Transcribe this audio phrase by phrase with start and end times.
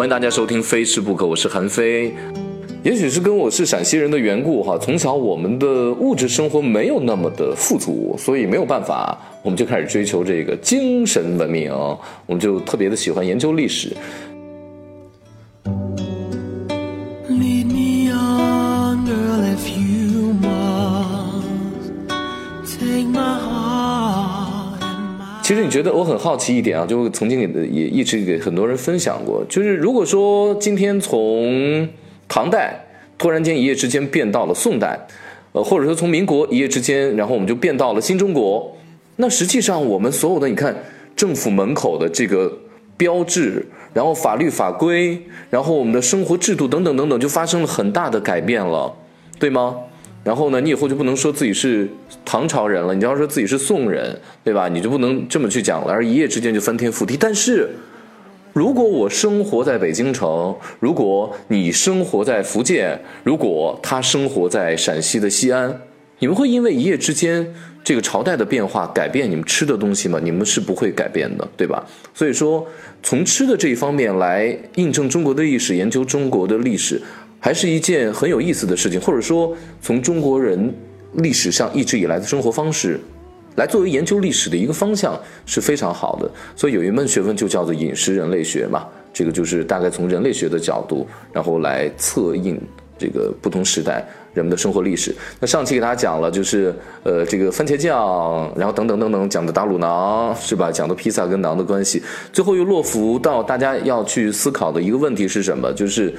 [0.00, 2.10] 欢迎大家收听《非吃不可》，我是韩非。
[2.82, 13.94] 也许是跟我是陕西人的缘故哈，从小我们的物质生活没有那么的富足，所以没有办法，我们就开始追求这个精神文明，我们就特别的喜欢研究历史。
[25.50, 31.88] 其实你觉得我很好奇一点啊，就曾经给也一直给很多人分享过，就是如果说今天从
[32.28, 32.80] 唐代
[33.18, 34.96] 突然间一夜之间变到了宋代，
[35.50, 38.76] 呃，或者说从民国一夜之间，然后我们就变到了新中国，
[39.16, 40.84] 那实际上我们所有的你看
[41.16, 42.56] 政府门口的这个
[42.96, 45.20] 标志，然后法律法规，
[45.50, 48.94] 然后我们的生活制度等等等等，就发生了很大的改变了，
[49.40, 49.74] 对吗？
[50.24, 51.88] 然后呢，你以后就不能说自己是
[52.24, 54.68] 唐朝人了，你要说自己是宋人，对吧？
[54.68, 57.16] 你就不能这么去讲了，而一夜之间就翻天覆地。
[57.18, 57.70] 但是。
[58.52, 65.80] 如果我生活在北京城，如果你生活在福建，如果他生活在陕西的西安，
[66.18, 70.18] 你们会因为一夜之间这个朝代的变化改变你们吃的东西吗？
[70.20, 71.86] 你们是不会改变的，对吧？
[72.12, 72.66] 所以说，
[73.04, 77.00] 从吃的这一方面来印证中国的历史，研究中国的历史，
[77.40, 79.00] 还是一件很有意思的事情。
[79.00, 79.52] 或者说，
[79.82, 80.72] 从中国人
[81.14, 83.00] 历史上一直以来的生活方式。
[83.56, 92.58] 来作为研究历史的一个方向是非常好的，所以有一门学问就叫做饮食人类学嘛，这个就是大概从人类学的角度，然后来测应
[92.96, 95.14] 这个不同时代人们的生活历史。
[95.40, 100.70] 那上期给大家讲了，就是呃这个番茄酱，然后等等等等讲的打卤馕是吧？
[100.70, 102.00] 讲的披萨跟馕的关系，
[102.32, 105.70] 最后又落伏到大家要去思考的一个问题是什么？
[105.72, 106.14] 就是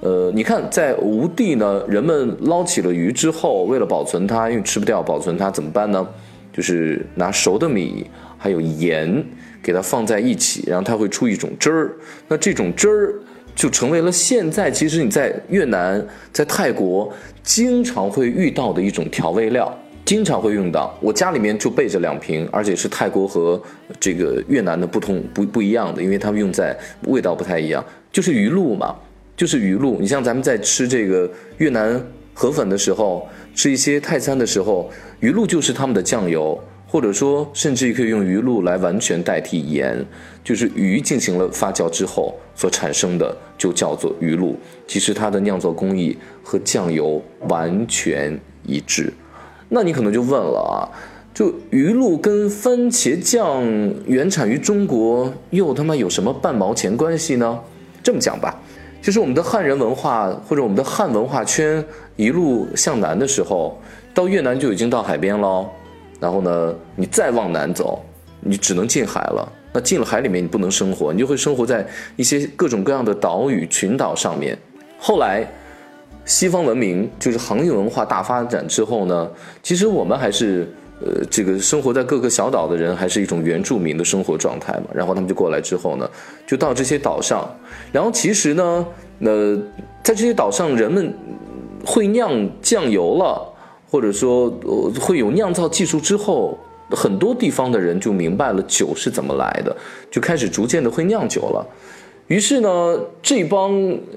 [0.00, 6.06] 呃你看在吴地呢，人们捞起了鱼之后，为了保存它，因为吃不掉，保存它怎么办呢？
[6.52, 8.04] 就是拿熟的米
[8.36, 9.24] 还有盐
[9.62, 11.92] 给它放在一起，然后它会出一种汁儿。
[12.28, 13.14] 那这种汁儿
[13.54, 19.70] 就成为了现在其实你在越南、在泰国经常会遇到的一种调味料，
[20.04, 20.96] 经常会用到。
[21.00, 23.60] 我家里面就备着两瓶，而且是泰国和
[24.00, 26.76] 这个越南的不同不不一样的，因为他们用在
[27.06, 27.84] 味道不太一样。
[28.10, 28.96] 就是鱼露嘛，
[29.40, 29.96] 就是鱼露。
[29.98, 31.98] 你像咱们在吃这个越南
[32.34, 33.26] 河粉的时候。
[33.52, 40.06] 吃一些泰餐的时候，鱼露就是他们的酱油，或者说甚至可以用鱼露来完全代替盐，
[40.44, 44.56] 就是鱼进行了发酵之后所产生的就叫做鱼露。
[44.86, 49.12] 其实它的酿造工艺和酱油完全一致。
[49.68, 50.86] 那你可能就问了啊，
[51.34, 53.64] 就鱼露跟番茄酱
[54.06, 57.58] 原产于中国，又他妈有什么半毛钱关系呢？
[58.00, 58.62] 这么讲吧。
[59.02, 61.84] 其实我们的汉人文化或者我们的汉文化圈
[62.16, 63.80] 一路向南的时候，
[64.12, 65.66] 到越南就已经到海边了，
[66.20, 68.02] 然后呢，你再往南走，
[68.40, 69.50] 你只能进海了。
[69.72, 74.58] 那进了海里面，你不能生活，你就会生活在一些各种各样的岛屿群岛上面。
[74.98, 75.46] 后来，
[76.24, 79.30] 西方文明就是航运文化大发展之后呢，
[79.62, 80.68] 其实我们还是。
[81.02, 84.84] 呃，这个生活在各个小岛的人还是一种原住民的生活状态嘛。
[84.92, 86.08] 然后他们就过来之后呢，
[86.46, 87.48] 就到这些岛上。
[87.90, 88.86] 然后其实呢，
[89.20, 89.56] 呃，
[90.02, 91.12] 在这些岛上，人们
[91.84, 93.40] 会酿酱油了，
[93.90, 94.50] 或者说
[95.00, 96.58] 会有酿造技术之后，
[96.90, 99.74] 很多地方的人就明白了酒是怎么来的，
[100.10, 101.66] 就开始逐渐的会酿酒了。
[102.26, 103.72] 于是呢，这帮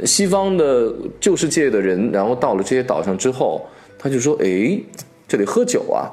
[0.05, 3.65] 西方的旧世界的人，然后到了这些岛上之后，
[3.97, 4.77] 他就说：“哎，
[5.27, 6.11] 这里喝酒啊。”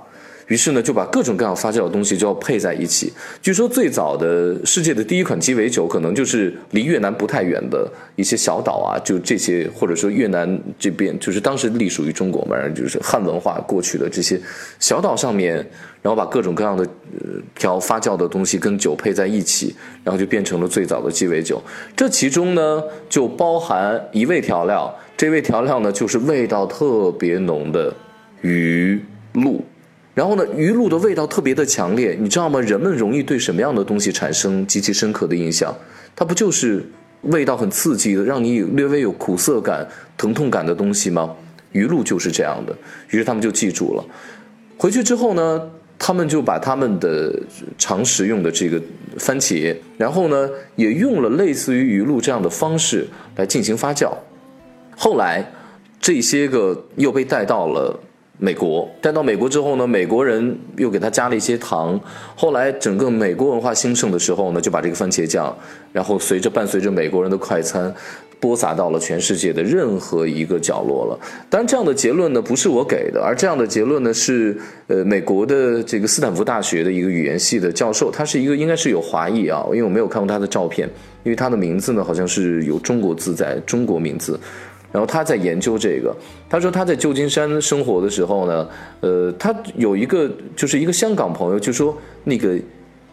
[0.51, 3.13] 于是呢，就把各种各样发酵的东西就要配在一起。
[3.41, 14.41] 据说最早的世界的第一款鸡尾酒，可能就是离越南不太远的一些小岛啊，就这些，或者说越南这边，就是当时隶属于中国嘛，就是汉文化过去的这些
[14.81, 15.55] 小岛上面，
[16.03, 16.83] 然后把各种各样的
[17.13, 19.73] 呃调发酵的东西跟酒配在一起，
[20.03, 21.63] 然后就变成了最早的鸡尾酒。
[21.95, 27.95] 这其中呢，就包含一味调料，这味调料呢，就是味道特别浓的
[28.41, 29.01] 鱼
[29.35, 29.65] 露。
[30.13, 32.61] 然后呢，鱼露的味道特别的强烈，你知道吗？
[32.61, 35.73] 人们容易对什么样的东西产生极其深刻的印象？
[36.17, 36.85] 它不就是
[37.23, 39.87] 味道很刺激的，让你略微有苦涩感、
[40.17, 41.33] 疼痛感的东西吗？
[41.71, 42.77] 鱼露就是这样的。
[43.11, 44.05] 于是他们就记住了。
[44.77, 47.33] 回去之后呢，他们就把他们的
[47.79, 48.83] 常食用的这个
[49.17, 53.07] 番茄，然后呢，也用了类似于鱼露这样的方式
[53.37, 54.13] 来进行发酵。
[54.97, 55.49] 后来，
[56.01, 57.99] 这些个又被带到了。
[58.43, 62.01] 美国带到美国之后呢，美国人又给他加了一些糖。
[62.35, 65.55] 后来整个美国文化兴盛的时候呢，就把这个番茄酱，
[65.93, 67.95] 然后随着伴随着美国人的快餐，
[68.41, 71.21] 播撒到了全世界的任何一个角落了。
[71.51, 74.57] 当然，这样的结论呢不是我给的，而这样的结论呢是
[74.87, 80.89] 呃美国的这个斯坦福大学的一个语言系的教授，他是一个应该是有华裔啊，因为我没有看过他的照片，
[81.25, 84.41] 因为他的名字呢好像是有中国字在中国名字。
[84.93, 86.15] 然后他在研究这个，
[86.49, 88.69] 他说他在旧金山生活的时候呢，
[89.01, 92.59] 呃，他有一个就是一个香港朋友就说那个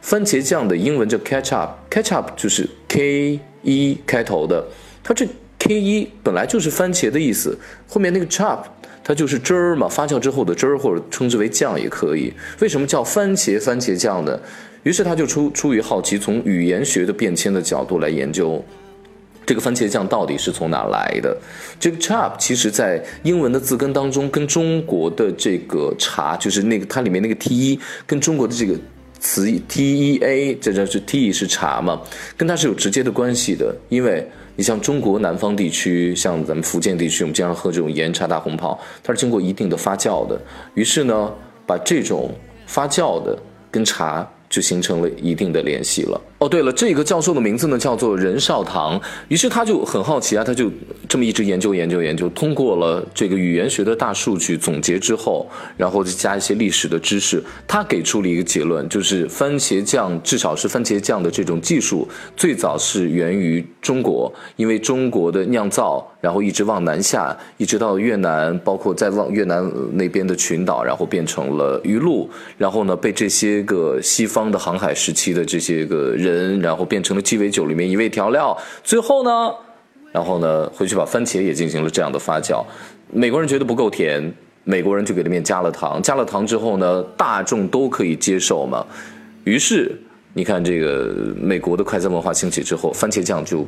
[0.02, 4.66] 番茄酱的英文叫 ketchup，ketchup 就是 K 一开头的，
[5.04, 5.28] 他这
[5.60, 7.58] K 一本来就是番茄的意思，
[7.88, 8.60] 后面那个 chop
[9.04, 14.38] 它就是汁儿嘛，发酵之后的汁儿或者称之为酱也可以，为什么叫番茄番茄酱呢？
[14.84, 18.62] 于是他就出出于好奇，从语言学的变迁的角度来研究。
[19.48, 21.36] 这个番茄酱到底是从哪来的？
[21.80, 28.78] 这个 chop 其实在英文的字根当中，跟中国的这个茶，就是那个它里面那个 t，跟中国的这个
[29.22, 32.02] 词 tea，这这是 t 是茶嘛，
[32.36, 33.74] 跟它是有直接的关系的。
[33.88, 40.38] 因为你像中国南方地区，像咱们福建地区，我们经常喝这种岩茶大红袍，它是经过一定的发酵的。
[40.74, 41.34] 于是呢，
[41.66, 42.36] 把这种
[42.66, 43.40] 发酵的
[43.72, 44.30] 跟茶。
[44.50, 46.22] 就形成了一定的联系了。
[46.40, 49.00] 哦，对了，这个教授的名字呢叫做任少棠。
[49.28, 50.72] 于是他就很好奇啊，他就
[51.10, 78.58] 这么一直研究研究研究，通过了这个语言学的大数据总结之后，然后再加一些历史的知识，他给出了一个结论，就是番茄酱至少是番茄酱的这种技术最早是源于中国，因为中国的酿造，然后一直往南下，一直到越南，包括再往越南那边的群岛，然后变成了鱼露，然后呢被这些个西方的航海时期的这些个人，然后变成了鸡尾酒里面一味调料。
[78.84, 79.50] 最后呢，
[80.12, 82.62] 然后呢，回去把番茄也进行了这样的发酵。
[83.10, 84.34] 美国人觉得不够甜，
[84.66, 86.02] 美国人就给里面加了糖。
[86.04, 88.86] 加了糖之后呢，大众都可以接受嘛。
[89.46, 89.98] 于是
[90.34, 93.66] 你看，这个美国的快餐文化兴起之后，番茄酱就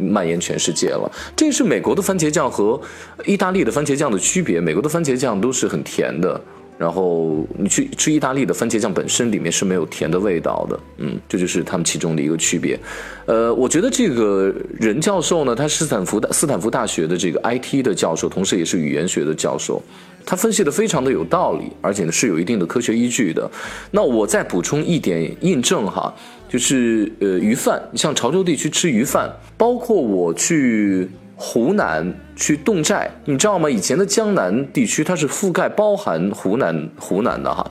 [0.00, 1.10] 蔓延全世界了。
[1.36, 2.80] 这是美国的番茄酱和
[3.26, 4.60] 意大利的番茄酱的区别。
[4.60, 6.40] 美国的番茄酱都是很甜的。
[6.80, 12.80] 然后你去吃意大利的番茄酱本身里面是没有甜的味道的，嗯，这就是他们其中的一个区别。
[13.26, 19.82] 呃，我觉得这个任教授呢，他斯坦福大斯坦福大学的这个 IT 的教授，同时也是语言学的教授，
[20.24, 23.50] 他分析的非常的有道理，而且呢是有一定的科学依据的。
[23.90, 26.10] 那我再补充一点印证哈，
[26.48, 31.06] 就是呃鱼饭，像潮州地区吃鱼饭，包括我去。
[31.40, 33.70] 湖南去侗寨，你知道吗？
[33.70, 37.68] 以前的江南地区它是覆盖包含湖南湖南的哈。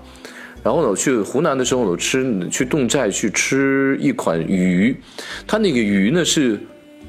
[0.64, 5.00] 然后呢，我去湖南的时候，我吃去侗寨去吃一款鱼，
[5.46, 6.60] 它那个鱼呢是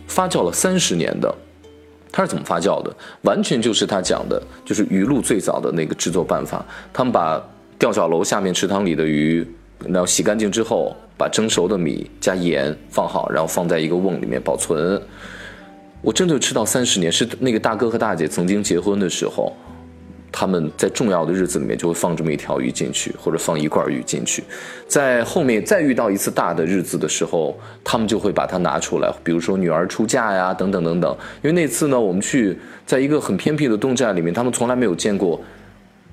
[0.06, 1.34] 发酵了三十年的。
[2.12, 2.94] 它是怎么发酵的？
[3.22, 6.64] 完全就是他讲的，就是鱼露最早的那个制作办法。
[6.92, 7.40] 他们把
[7.78, 9.46] 吊脚楼下面池塘里的鱼，
[9.86, 15.00] 然后洗干净之后，把蒸熟的米加盐放好，然后放在一个瓮里面保存。
[16.02, 19.54] 我真的吃到三十年，是那个大哥和大姐曾经结婚的时候，
[20.32, 24.42] 他们在重要的日子里面就会放这么一条鱼进去，或者放一罐鱼进去，
[24.88, 31.16] 在后面再遇到一次大的日子的时候，他们就会把它拿出来，比如说女儿出嫁呀，等等等等。
[31.42, 32.56] 因为那次呢，我们去
[32.86, 35.38] 在一个很偏僻的侗寨里面，他们从来没有见过。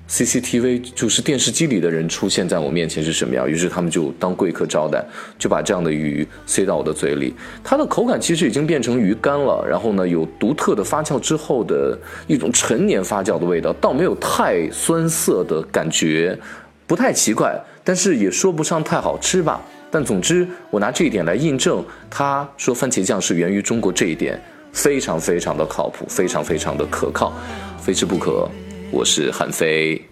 [0.08, 3.48] CCTV 就是电视机里的人出现在我面前是什么样？
[3.48, 5.04] 于是他们就当贵客招待，
[5.38, 7.34] 就把这样的鱼塞到我的嘴里。
[7.62, 16.38] 它的口感其实已经变成鱼干了，然后呢，有独特的发酵之后的一种陈年发酵的味道，倒没有太酸涩的感觉，
[16.86, 17.54] 不太奇怪，
[17.84, 19.60] 但是也说不上太好吃吧。
[19.90, 24.40] 但总之，我拿这一点来印证他说番茄酱是源于中国这一点，
[24.72, 27.30] 非常非常的靠谱，非常非常的可靠，
[27.78, 28.48] 非吃不可。
[28.90, 30.02] 我是韩非。